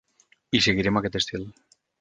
[0.59, 1.49] I seguirem aquest estil.